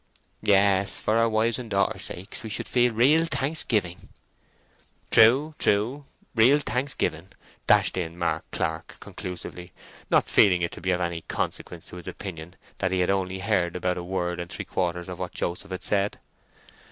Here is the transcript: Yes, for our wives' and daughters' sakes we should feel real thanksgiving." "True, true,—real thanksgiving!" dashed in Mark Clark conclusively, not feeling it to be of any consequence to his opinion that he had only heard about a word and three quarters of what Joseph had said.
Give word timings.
Yes, 0.41 0.99
for 0.99 1.17
our 1.17 1.29
wives' 1.29 1.59
and 1.59 1.69
daughters' 1.69 2.05
sakes 2.05 2.41
we 2.41 2.49
should 2.49 2.65
feel 2.67 2.91
real 2.91 3.25
thanksgiving." 3.27 4.09
"True, 5.11 5.53
true,—real 5.59 6.57
thanksgiving!" 6.57 7.27
dashed 7.67 7.97
in 7.97 8.17
Mark 8.17 8.43
Clark 8.49 8.97
conclusively, 8.99 9.71
not 10.09 10.27
feeling 10.27 10.63
it 10.63 10.71
to 10.71 10.81
be 10.81 10.89
of 10.89 11.01
any 11.01 11.21
consequence 11.27 11.85
to 11.85 11.97
his 11.97 12.07
opinion 12.07 12.55
that 12.79 12.91
he 12.91 13.01
had 13.01 13.11
only 13.11 13.37
heard 13.41 13.75
about 13.75 13.99
a 13.99 14.03
word 14.03 14.39
and 14.39 14.49
three 14.49 14.65
quarters 14.65 15.07
of 15.07 15.19
what 15.19 15.35
Joseph 15.35 15.69
had 15.69 15.83
said. 15.83 16.17